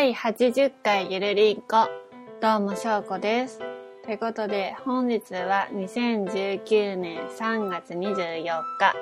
[0.00, 1.86] 第80回ゆるりんこ。
[2.40, 3.58] どうも、しょうこです。
[4.02, 8.44] ということで、本日は2019年3月24
[8.78, 8.94] 日、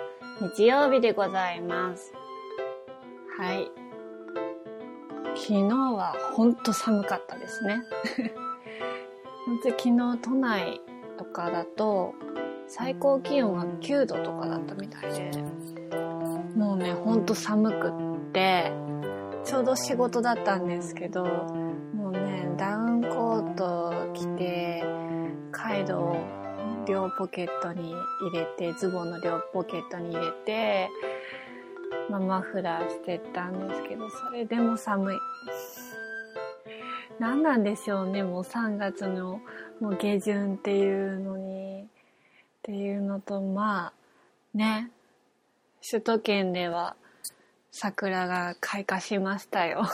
[0.56, 2.12] 日曜日でございます。
[3.38, 3.70] はい。
[5.36, 7.80] 昨日はほんと寒かったですね。
[9.46, 10.80] 本当昨日都内
[11.16, 12.12] とかだと、
[12.66, 15.30] 最高気温が9度とかだったみたいで、
[16.56, 18.72] もうね、ほんと寒くって、
[19.48, 24.84] ちょうど仕事だったんですけど、もうね、ダウンコート着て、
[25.50, 26.16] カイロを
[26.86, 30.90] 両ポケットに入れて、ズボンの両ポケットに入れて、
[32.10, 35.16] まあ、マフラーしてたんですけど、それでも寒い。
[37.18, 39.40] 何なんでしょうね、もう3月の
[39.80, 41.86] もう下旬っていうのに、っ
[42.64, 43.92] ていうのと、まあ、
[44.52, 44.90] ね、
[45.90, 46.96] 首都圏では
[47.80, 49.84] 桜が開花しましたよ。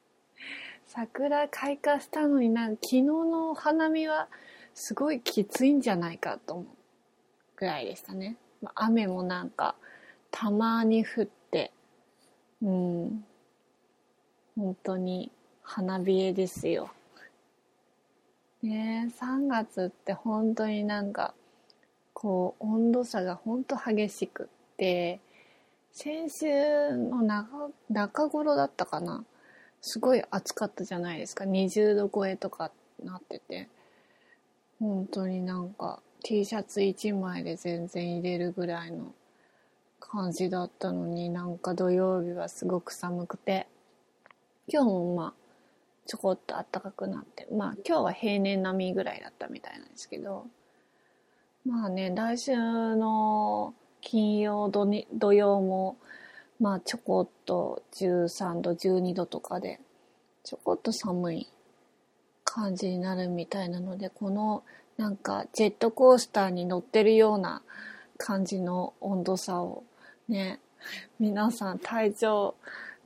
[0.84, 4.28] 桜開花したのになんか昨日のお花見は
[4.74, 6.66] すごいきついんじゃないかと思う
[7.56, 8.36] ぐらいでしたね。
[8.60, 9.76] まあ雨もなんか
[10.30, 11.72] たまに降って、
[12.60, 13.24] うん、
[14.54, 16.90] 本当に花冷えですよ。
[18.60, 21.32] ねえ、3月って本当になんか
[22.12, 25.20] こう温度差が本当激しくって、
[25.98, 29.24] 先週の中中頃だったかな。
[29.80, 31.44] すごい暑かったじゃないですか。
[31.44, 32.70] 20度超えとか
[33.02, 33.70] なってて。
[34.78, 39.14] 本当になんか T シャツ1枚で全然入れるぐらいの
[39.98, 43.66] 感じだったのになんか土曜日はすごく寒くて。
[44.68, 45.34] 今日もまあ
[46.06, 47.48] ちょこっと暖かくなって。
[47.50, 50.46] まあ今日は平年並みぐらいだったみたいなんですけど。
[51.64, 53.72] まあね来週の
[54.08, 55.96] 金曜土に土曜も
[56.60, 59.80] まあちょこっと13度12度とかで
[60.44, 61.48] ちょこっと寒い
[62.44, 64.62] 感じになるみたいなのでこの
[64.96, 67.62] なんかジェットコースターに乗ってるような
[68.16, 69.82] 感じの温度差を
[70.28, 70.60] ね
[71.18, 72.54] 皆さん体調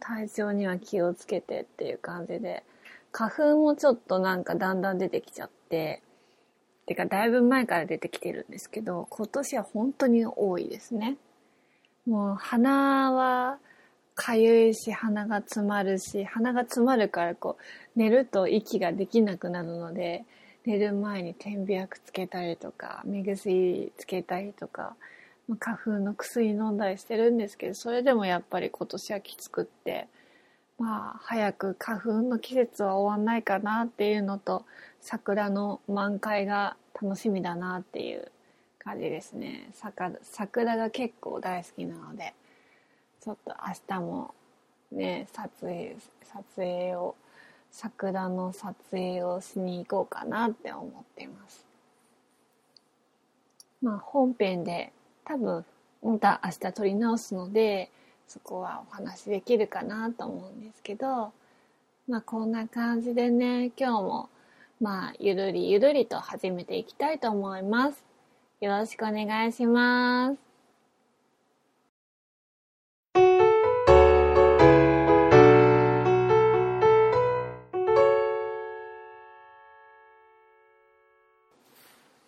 [0.00, 2.62] 体調には気をつけてっていう感じで
[3.10, 6.02] 花粉もちょっとなんかだんだん出てきちゃって
[6.90, 11.18] てかだいぶ前から出てきてるんですけど今年は本当に多いですね。
[12.04, 13.58] もう鼻は
[14.16, 17.62] かゆいし鼻が詰まるし鼻が詰まるからこう
[17.96, 20.24] 寝ると息ができなくなるので
[20.66, 24.96] 寝る前に点鼻薬つけたりとか目薬つけたりとか
[25.60, 30.08] 花粉の薬飲んだりしてるんですけどそれでもやっぱり今年はきつくって
[30.80, 34.64] まあ早く花粉の季節は終わんないかなっていうのと
[35.02, 38.32] 桜の満開が楽しみだなっていう
[38.78, 39.68] 感じですね。
[40.22, 42.32] 桜が結構大好きなので
[43.20, 44.34] ちょっと明日も
[44.90, 47.14] ね撮影撮影を
[47.70, 51.66] 桜の撮影をしに行こうかなって思ってます。
[53.82, 54.94] まあ本編で
[55.26, 55.62] 多分
[56.02, 57.90] また明日撮り直すので
[58.30, 61.32] そこはお話できるかなと思うんですけど
[62.06, 64.28] まあこんな感じでね今日も
[64.80, 68.04] まあゆるりゆるりと始めていきたいと思います
[68.60, 70.36] よろしくお願いします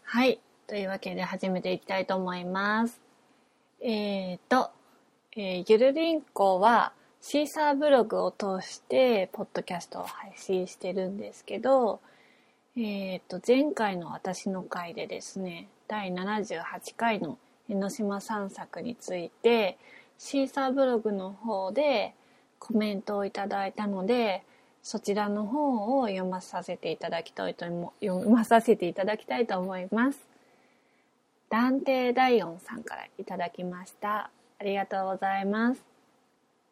[0.05, 0.41] はい。
[0.67, 3.01] というわけで始めていきたいと思います。
[3.81, 4.71] えーと、
[5.35, 12.01] えーゆるりんこはシーサーブログを通してポッドキャストを配信してるんですけど、
[12.77, 16.63] えーと、前回の私の回でですね、第78
[16.99, 17.39] 回の
[17.71, 19.79] 江ノ島散策について、
[20.19, 22.13] シーサーブログの方で
[22.59, 24.43] コメントをいただいたので、
[24.83, 30.21] そちらの方を読まさせていただきたいと思読まさせていただきたいと思います。
[31.49, 34.31] 断定第四さんからいただきました。
[34.63, 35.83] ありがとうございます。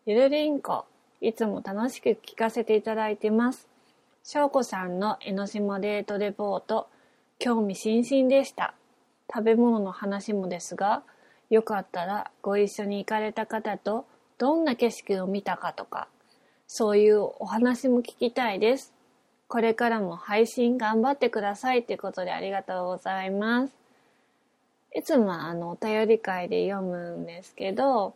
[0.06, 0.84] ゆるりんこ、
[1.20, 3.66] いつも楽しく聞かせていただいてます。
[4.22, 6.86] しょうこさんの江ノ島デートレポート、
[7.40, 8.74] 興味津々でした。
[9.28, 11.02] 食べ物の話もですが、
[11.50, 14.06] よかったらご一緒に行かれた方と
[14.38, 16.06] どんな景色を見たかとか、
[16.68, 18.94] そういうお話も聞きたいです。
[19.48, 23.79] これからも配信頑張ってくださいということでありがとうございます。
[24.94, 28.14] いつもあのお便り会で読むんですけど、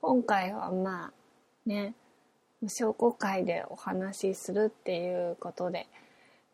[0.00, 1.94] 今回はまあね、
[2.66, 5.86] 証拠会でお話しするっていうことで、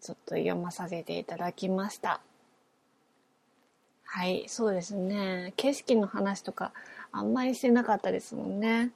[0.00, 2.20] ちょっと読まさせていただきました。
[4.04, 5.54] はい、そうですね。
[5.56, 6.72] 景色の話とか
[7.12, 8.90] あんまりしてなかったですもんね。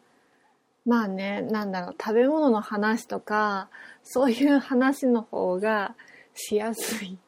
[0.84, 3.68] まあね、なんだろう、食べ物の話とか、
[4.02, 5.94] そういう話の方が
[6.34, 7.18] しやすい。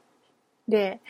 [0.69, 1.01] で、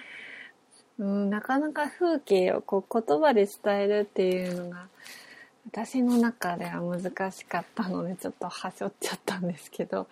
[0.98, 4.88] うん、なかなか風景をこう言葉で伝えるっていうのが、
[5.66, 10.08] 私の中では難しかったので、ちょっとはしょっちゃったんですけど、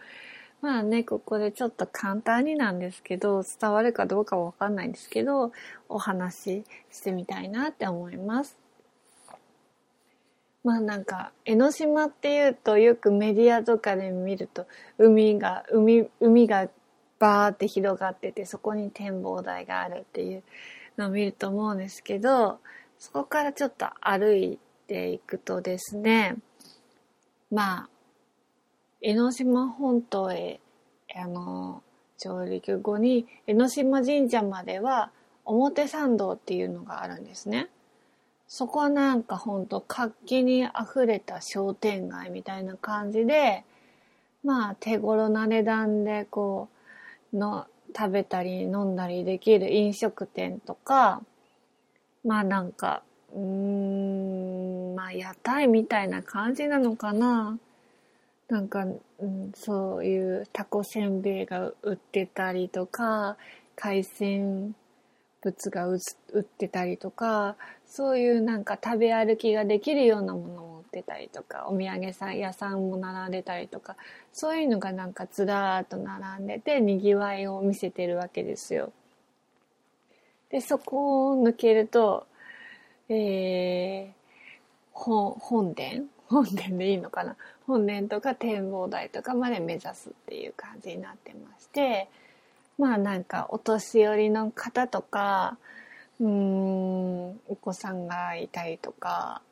[0.63, 5.53] まあね、ここでちょっと簡単になんですけど、伝わるかどうかわかんないんですけど、
[5.89, 8.57] お話ししてみたいなって思います。
[10.63, 14.67] まあなんか、江ノ島っていうとよくメディアとかで見ると、
[14.99, 16.69] 海が、海、海が
[17.19, 20.43] バーって広がってて、そこに展望台があるっていう
[20.99, 22.59] のを見ると思うんですけど、
[22.99, 26.37] そこからちょっと歩いていくとですね、
[27.51, 27.89] まあ、
[29.01, 30.61] 江ノ島本島へ、
[31.15, 31.83] あの、
[32.19, 35.11] 上陸後に江ノ島神社までは
[35.45, 37.69] 表参道っていうのがあるんですね。
[38.49, 43.65] そこはなんかほんと活気に溢れた商店街みたいな感じで、
[44.45, 46.76] まあ手頃な値段でこう、
[47.37, 47.67] の、
[47.97, 51.23] 食べたり飲んだりできる飲食店とか、
[52.25, 53.03] まあなんか、
[53.35, 57.59] うーん、まあ屋台みたいな感じなのかな。
[58.49, 63.37] なんか、うん、そういうタコせんべいが売ってたりとか、
[63.75, 64.75] 海鮮
[65.43, 65.99] 物が売
[66.41, 67.57] ってたりとか、
[67.87, 73.97] そういうなんか食べ歩きができるようなものも売ってたりとか、お土産屋さんも並んでたりとか、
[74.33, 78.93] そういうのがなんかずらーっと並んでて、賑わいを見せてるわけですよ。
[80.49, 82.27] で、そこを抜けると、
[83.11, 84.13] えー、
[84.93, 86.05] 本、本殿？
[86.29, 87.37] 本殿でいいのかな？
[87.67, 92.09] 本殿とか展望台とかまで目指すっていう感じになってまして、
[92.79, 95.59] まあなんかお年寄りの方とか、
[96.21, 99.43] うーん、お子さんがいたりとか、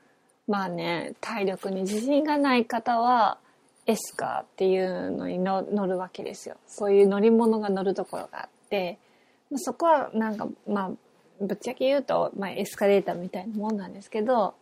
[0.46, 3.38] まあね、体力に自信がない方は、
[3.86, 6.56] エスカーっていうのに乗るわけですよ。
[6.66, 8.98] そういう乗り物が乗るところがあって、
[9.56, 10.90] そこはなんか、まあ、
[11.40, 14.54] ぶっちゃけ言うと、まあ、エスカレーターみたいなもんなんですけど、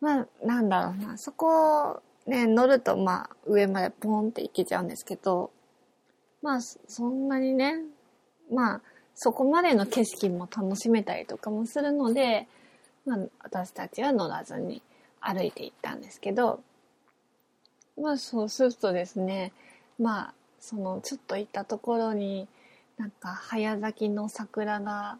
[0.00, 5.50] まあ、なんだろうな、そこね、乗ると、まあ、上までポンって行けちゃうんですけど、
[6.42, 7.82] まあ、そんなにね、
[8.52, 8.80] まあ、
[9.14, 12.46] そこまでの景色も楽しめたりとかもするので、
[13.06, 14.82] まあ、私たちは乗らずに
[15.20, 16.60] 歩いて行ったんですけど、
[18.00, 19.52] まあ、そうするとですね、
[19.98, 22.48] まあ、その、ちょっと行ったところに、
[22.96, 25.18] なんか、早咲きの桜が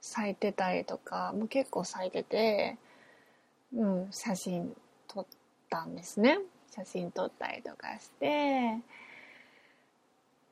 [0.00, 2.76] 咲いてたりとか、もう結構咲いてて、
[3.74, 4.74] うん、写真
[5.08, 5.26] 撮っ
[5.70, 6.38] たんですね。
[6.74, 8.78] 写真撮ったりとかして、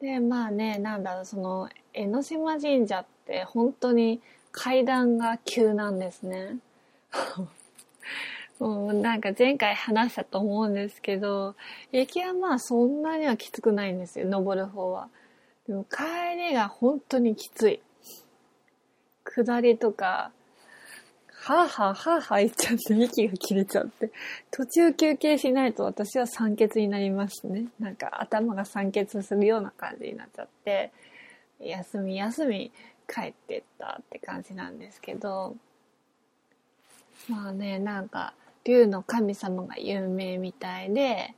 [0.01, 4.21] で、まあね、なんだろう、その、江ノ島神社って本当に
[4.53, 6.57] 階段が急なんですね。
[8.59, 11.55] もうなんか前回話したと思うんですけど、
[11.93, 15.09] 駅はまあそんなにはきつくないんですよ、登る方は。
[15.67, 17.81] でも帰りが本当にきつい。
[19.25, 20.33] 下りとか、
[21.43, 24.11] はぁはぁはぁはぁ言っちゃって息が切れちゃって、
[24.51, 27.67] 途中休憩しないと私は酸欠になりますね。
[27.79, 30.93] なんか頭が酸欠するような感じになっちゃって、
[31.61, 32.73] 休み休み
[33.09, 35.57] 帰ってったって感じなんですけど、
[37.29, 38.35] まあね、なんか、
[38.65, 41.35] 竜の神様が有名みたいで、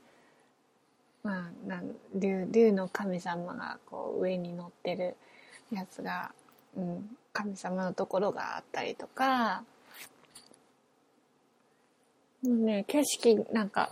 [1.23, 5.15] まあ、なん竜竜の神様がこう上に乗ってる
[5.71, 6.33] やつが、
[6.75, 9.63] うん、神様のところがあったりとか、
[12.43, 13.91] もうね、景色、なんか、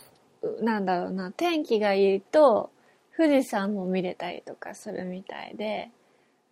[0.61, 2.69] なんだろうな、天気がいいと、
[3.15, 5.89] 富士山も見れたりとかするみたいで、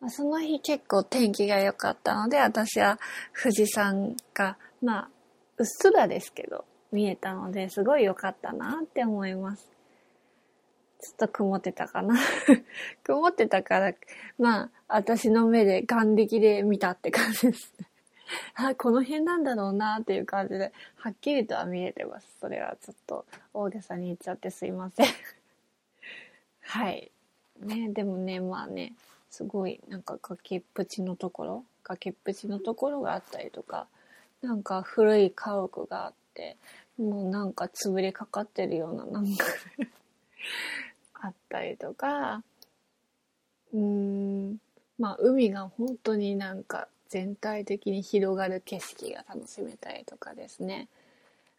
[0.02, 3.00] あ、その日結構天気が良かったので、私は
[3.42, 5.10] 富士山が、まあ、
[5.60, 9.70] うっすらですけど、見えたので、すごい良かったなって思います。
[11.01, 12.16] ちょっと曇ってたかな
[13.04, 13.94] 曇ってたから、
[14.38, 17.89] まあ、私の目で眼力で見たって感じですね。
[18.56, 22.28] あ、この辺なんだろうなっていう感じで、はっきりとは見えてます。
[22.39, 25.08] それはちょっと大げさに言っちゃってすいません。
[26.62, 27.12] はい。
[27.60, 28.94] ね、でもね、まあね、
[29.30, 33.88] すごいなんか崖っぷちのところ、崖っぷちのところがあったりとか、
[34.41, 36.58] なんか古い家屋があって、
[36.98, 39.46] もうなんか潰れかかってるようななんか
[41.22, 42.43] あったりとか、
[43.74, 44.58] うーん、
[44.98, 50.88] まあ海が本当になんか全体的に広がる景色が楽しめたりとかですね。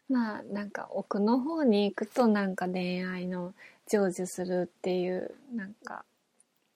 [0.09, 3.53] まあなんか奥の方に行くとなんか恋愛の
[3.87, 6.05] 成就するっていうなんか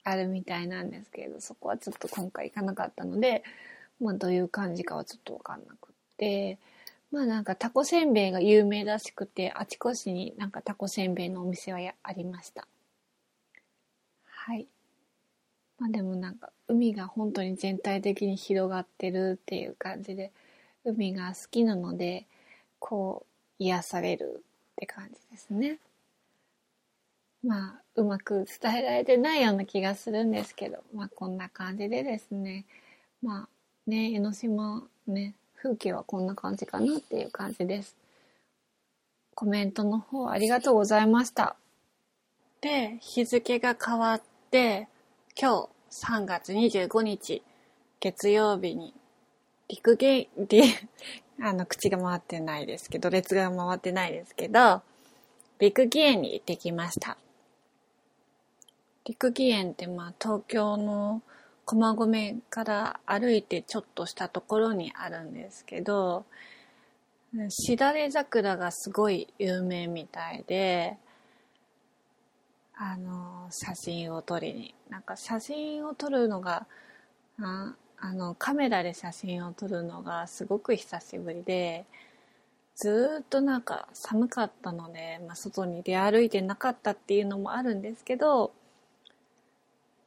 [0.03, 3.43] あるみたいなんですけれどそこはちょっと今回行かなかったので、
[3.99, 5.94] まあ、どういう感じかはちょっと分かんなくて。
[7.11, 12.67] まあなんかタコせんべいが有名らしくて、あちこちになんかタコせんべいのお店はありました。
[14.25, 14.67] はい。
[15.79, 20.31] まあでもなんか海が本当に全体的に広がってるっていう感じで、
[20.83, 22.27] 海が好きなので、
[22.79, 23.25] こ
[23.59, 24.43] う癒される
[24.73, 25.79] って感じですね。
[27.43, 32.65] まあ、うまく伝えられてないような気がするんですけど、まあこんな感じでですね、
[33.21, 37.95] まあね、江ノ島ね、風景はこんな感じかなっていう感じです。
[39.33, 41.55] コメントの方ありがとうございました。
[42.61, 44.87] で、日付が変わって、
[45.39, 47.41] 今日3月25日
[47.99, 48.93] 月曜日に
[49.67, 50.61] 陸芸で、
[51.41, 54.83] あの、口が回ってないですけど、列が回ってないですけど、
[55.57, 57.17] 陸義園に行ってきました。
[59.03, 61.23] 陸義園ってまあ東京の
[61.65, 66.25] 駒込から歩いてちょっとしたところにあるんですけど、
[67.49, 70.97] しだれ桜がすごい有名みたいで、
[72.75, 74.75] あの、写真を撮りに。
[74.89, 76.67] なんか写真を撮るのが、
[77.41, 81.85] ああの、カメラで写真を撮るのがすごく久しぶりで、
[82.75, 88.51] ずっとなんか寒かったので、まあ、外に出歩いてなかったっていうのもあるんですけど、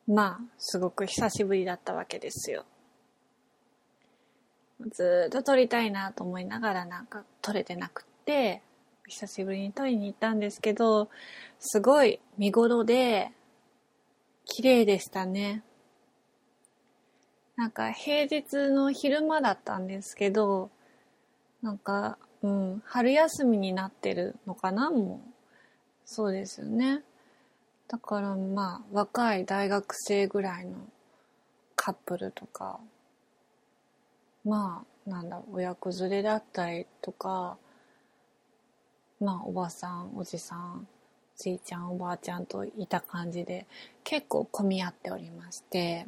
[0.08, 2.64] まあ、すごく久しぶりだったわけですよ。
[4.90, 8.62] ずっと撮りたいなと思いながらなんか撮れてなくって、
[9.06, 11.10] 久しぶりに撮りに行ったんですけど、
[11.58, 13.32] すごい見頃で、
[14.46, 15.62] 綺麗でしたね。
[17.56, 20.70] なんか平日の昼間だったんですけど、
[21.60, 24.90] なんか、うん、春休みになってるのかな？
[24.90, 25.30] もう。
[26.06, 27.02] そうですよね。
[27.88, 30.76] だからまあ若い大学生ぐらいの
[31.74, 32.78] カップルとか
[34.44, 37.56] まあなんだ親子連れだったりとか
[39.20, 40.86] まあおばさんおじさん
[41.36, 43.66] じいちゃんおばあちゃんといた感じで
[44.04, 46.06] 結構混み合っておりまして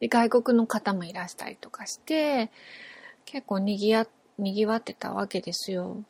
[0.00, 2.50] で外国の方もいらしたりとかして
[3.24, 4.06] 結構にぎや
[4.38, 6.02] にぎわってたわけですよ。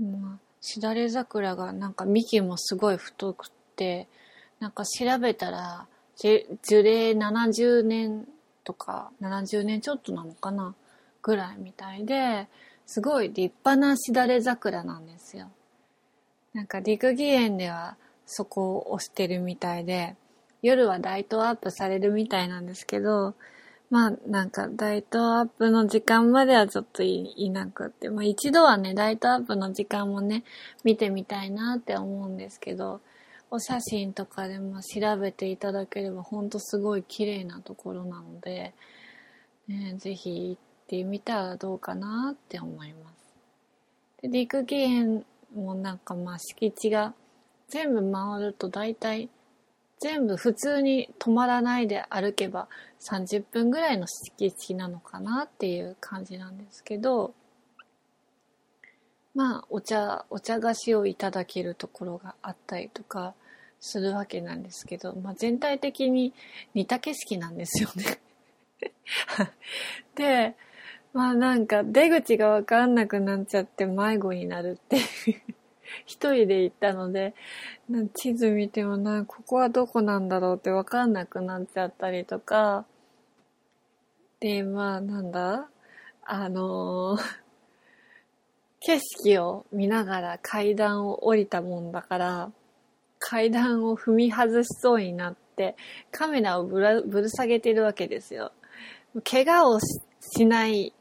[0.00, 4.08] まあしだれ桜がなんか幹もすごい太くって、
[4.60, 8.26] なんか調べたら、樹齢70年
[8.64, 10.74] とか、70年ちょっとなのかな
[11.20, 12.48] ぐらいみたいで、
[12.86, 15.50] すごい立派なしだれ桜なんですよ。
[16.54, 20.16] なんか六義園ではそこを推してるみたいで、
[20.62, 23.34] 夜はライトアップされるみたいなんですけど、
[23.90, 30.44] まあなんかライトアップの時間まではちょっといなくって、まあ一度はね、ライトアップの時間もね、
[30.82, 33.00] 見てみたいなって思うんですけど、
[33.50, 38.74] お写真とかでも調べていただければほんとすごい綺麗なところなので、
[39.68, 43.34] ね、ぜひ行ってみたらどうかなって思います。
[44.22, 45.24] で、陸義園
[45.54, 47.14] もなんかまあ敷地が
[47.68, 49.28] 全部回ると大体
[49.98, 52.68] 全部普通に止まらないで歩けば
[53.00, 57.34] 30分ぐらいの敷地なのかなっていう感じなんですけど、
[59.34, 63.34] まあ、お茶、お茶菓子をいただけるところがあったりとか
[63.80, 66.32] するわけなんですけど、まあ全体的に
[66.72, 68.18] 似た景色なんですよね。
[70.16, 70.54] で、
[71.12, 74.98] まあなんか出口がわかんなくなっちゃって迷子になるって
[76.06, 77.34] 一人で行ったので、
[78.14, 82.84] 地図見てもな、ここはどこなんだろうってわかんなくなっちゃったりとか、
[84.40, 85.68] で、まあなんだ？
[86.24, 87.22] あのー、
[88.80, 92.52] 景色を見ながら階段を降りたもんだから、
[93.18, 95.76] 階段を踏み外しそうになって、
[96.10, 98.52] カメラをぶらぶる下げてるわけですよ。
[99.22, 100.92] 怪我をしない、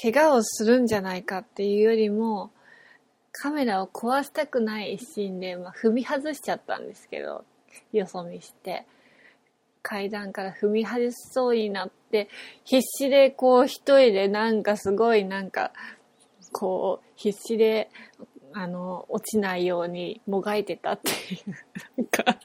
[0.00, 2.50] 怪我をするんじゃないかっていうよりも、
[3.32, 7.44] カメラを壊したくない一心で、まあ、踏み外しちゃったんですけど、
[7.92, 8.86] よそ見して。
[9.82, 12.28] 階段から踏み外しそうになって、
[12.64, 15.72] 必死でこう一人でなんかすごいなんか、
[16.52, 17.90] こう必死で、
[18.52, 21.50] あの、落ちないようにもがいてたっていう、
[21.96, 22.38] なんか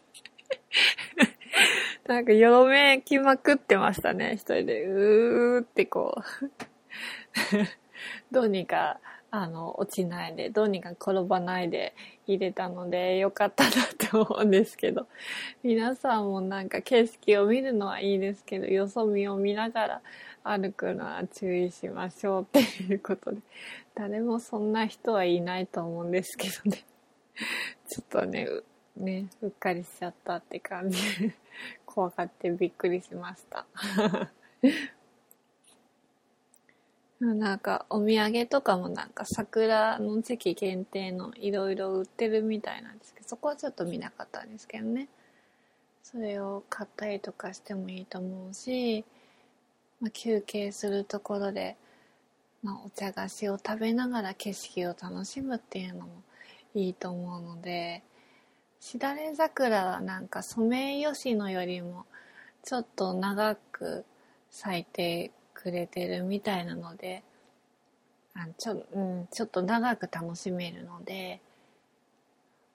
[2.08, 4.86] なんかよろめきまくってましたね、一人で。
[4.86, 6.24] うーってこう
[8.32, 11.94] どうにかあの、落ちないで、どうにか転ばないで
[12.28, 15.08] 入れたので、よかったなって思うんですけど、
[15.64, 20.02] 皆さんもなんか景色を見るのはいいですけど、よそ見を見ながら
[20.44, 23.38] 歩くのは注意しましょうっていうことで、
[23.96, 26.86] 誰もそんな人はいないと思うんですけどね。
[27.88, 28.48] ちょっとね、
[28.96, 31.00] ね、うっかりしちゃったって感じ、
[31.86, 33.66] 怖がってびっくりしました。
[37.20, 45.08] なんかお土産とかもなんか桜の時期限定のいろいろ売ってるみたいなんですけどそこはちょっと見なかったんですけどね。
[46.04, 49.04] それを買ったりとかしてもいいと思うし、
[50.00, 51.76] まあ、休憩するところで、
[52.64, 56.24] まあ、お茶菓子を食べながら景色を楽しむっていうのも
[56.76, 58.04] いいと思うので
[58.80, 62.06] しだれ桜はなんかソメイヨシノよりも
[62.64, 64.06] ちょっと長く
[64.50, 67.24] 咲いてくれてるみたいなので
[68.36, 71.42] あちょ,、うん、ちょっと長く楽しめるので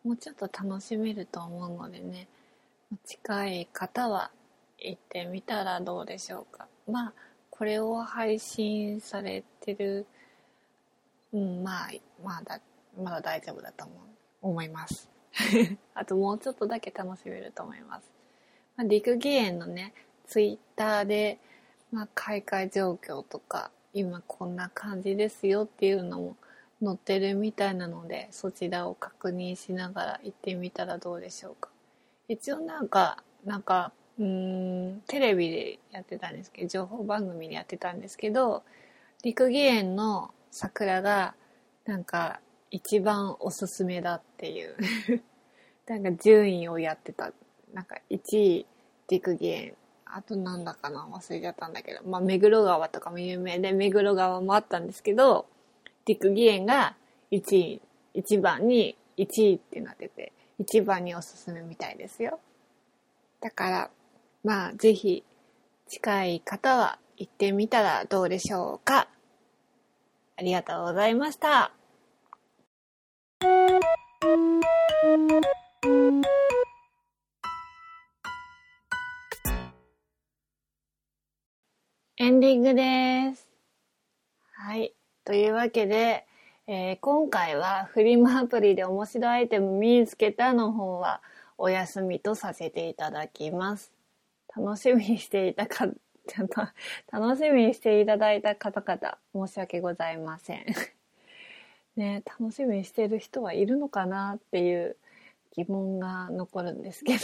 [0.04, 2.26] もうちょっと楽しめると思うのでね
[3.04, 4.32] 近い方は
[4.78, 6.66] 行ってみたらどうでしょうか。
[6.90, 7.12] まあ
[7.50, 10.06] これを配信されてる
[11.32, 11.90] うんまあ
[12.22, 12.60] まだ
[13.00, 13.98] まだ大丈夫だと思う
[14.42, 15.08] 思います。
[15.94, 18.10] あともうちょっとだけ楽しめると思います、
[18.76, 19.94] まあ、陸義園のね
[20.26, 21.38] ツイッターで
[21.92, 26.36] まあ、開会状況とか今こんな感じですよっていうのも
[26.82, 31.68] 載ってるみたいなのでそちらを確認しながら行ってみたらどうでしょうか。
[32.28, 38.62] 一応なんかなんかうんテレビでやってたんですけど情報番組でやってたんですけど
[39.22, 41.34] 陸義園の桜が
[41.84, 44.76] なんか一番おすすめだっていう。
[45.86, 47.32] なんか順位をやってた。
[47.74, 48.66] なんか1位
[49.08, 49.74] 陸義園
[50.14, 55.46] あとなんだかな忘れちゃったんだけど、まあ、目黒川とかも有名で、目黒川もあったんですけど、
[56.06, 56.96] 陸義園が
[57.30, 57.80] 1位、
[58.14, 62.40] 1番に1位ってなってて、1番におすすめみたいですよ。
[63.40, 63.90] だから、
[64.44, 65.24] まあ、ぜひ、
[65.88, 69.08] 近い方は行ってみたらどうでしょうか。
[70.36, 71.72] ありがとうございました。
[82.42, 83.48] ディングです。
[84.56, 84.92] はい。
[85.24, 86.26] というわけで、
[86.66, 91.22] えー、今回はフリマアプリで面白いアイテム見つけたの方は
[91.56, 93.92] お休みとさせていただきます。
[94.56, 95.86] 楽しみにしていたか、
[96.26, 96.62] ちゃんと
[97.12, 100.66] 楽しみにしていただいた方々、申し訳ございません。
[101.94, 104.96] ね、楽しみにしてる人はいるのかなっていう
[105.52, 107.22] 疑問が残るんですけど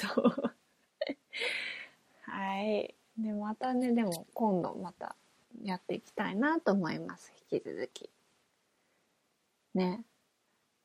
[2.23, 2.98] はい。
[3.19, 5.17] で、またね、でも今度また
[5.63, 7.33] やっていきたいなと思います。
[7.51, 8.11] 引き続き。
[9.75, 10.05] ね。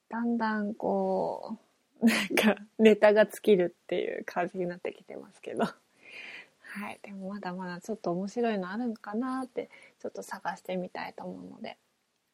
[0.09, 1.57] だんだんこ
[2.01, 5.63] う、 なんかネタが尽きるっていう感じになってきてますけど。
[5.63, 6.99] はい。
[7.03, 9.69] でもまだまだちょっと面白いのあるのかなって
[9.99, 11.77] ちょっと探してみたいと思うので、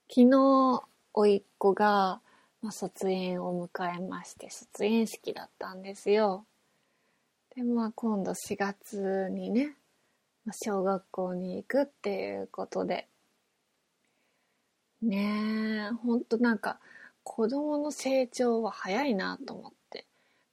[0.08, 0.82] 昨日、
[1.14, 2.20] おいっ子が、
[2.62, 6.46] まあ、卒園を迎えまして、卒園式だったんですよ。
[7.54, 9.76] で、まあ、今度4月にね、
[10.52, 13.08] 小学校に行くっていうことで、
[15.02, 16.80] ねえ、ほんとなんか、
[17.22, 20.06] 子供の成長は早いなと思って。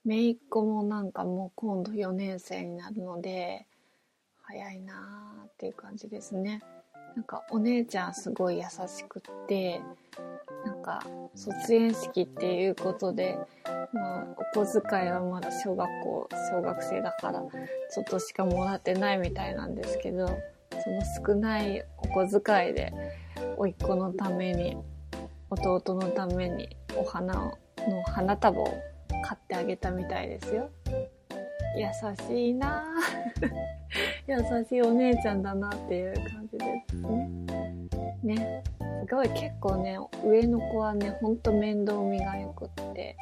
[0.06, 3.68] 姪っ子もなんかもう今度4年生になるので、
[4.54, 6.62] 早いなーっていう感じですね
[7.16, 9.82] なんかお姉ちゃんすごい優しくって
[10.64, 13.38] なんか卒園式っていうことで、
[13.94, 22.94] まあ、お小遣いはまだ小学校小学生だからちょっとしかもらってないみたいなんですけどその少ないお小遣いで
[23.58, 24.78] 甥っ子のために
[25.50, 27.58] 弟のためにお花の
[28.06, 28.66] 花束を
[29.24, 30.70] 買ってあげたみたいですよ。
[31.76, 31.88] 優
[32.28, 32.86] しいな
[34.28, 37.30] 優しいお姉ちゃんだなっていう感じですね。
[38.24, 38.64] ね。
[39.14, 43.16] ごい結構ね、上の子はね、ほんと面倒見が良くって、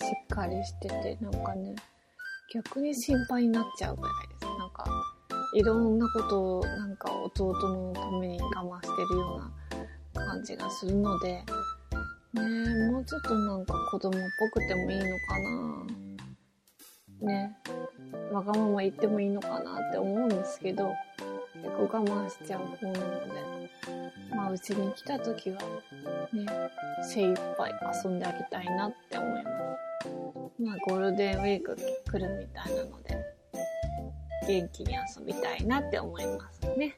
[0.00, 1.74] しっかりしてて、なんかね、
[2.52, 4.58] 逆に心配になっちゃうぐらいです。
[4.58, 4.84] なんか、
[5.54, 9.36] いろんなことをなんか弟のために我慢してるよ
[10.14, 11.44] うな感じがするので、
[12.34, 14.22] ね、もうちょっとなんか子供っ
[14.54, 15.38] ぽくてもいいのか
[17.22, 17.56] なね。
[18.32, 20.92] わがまま言ってもいいのかなって思うんですけど、
[21.54, 23.70] 結構我慢しちゃう方なので、
[24.30, 25.58] まあうちに来た時は
[26.32, 26.46] ね、
[27.02, 27.72] 精一杯
[28.04, 30.08] 遊んであげたいなって思います。
[30.62, 31.76] まあゴールデンウィーク
[32.10, 33.16] 来るみたいなので、
[34.46, 36.96] 元気に遊びたいなって思いますね。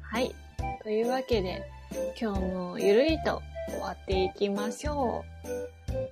[0.00, 0.34] はい。
[0.82, 1.62] というわけで、
[2.20, 5.48] 今日もゆるりと終わっていきましょう。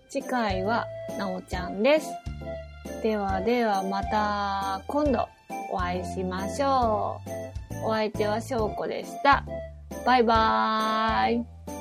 [0.09, 0.87] 次回は
[1.19, 2.09] なおちゃんです。
[3.03, 5.29] ではではまた今度
[5.71, 7.87] お会いしましょう。
[7.87, 9.45] お相手はしょうこでした。
[10.05, 11.76] バイバーイ。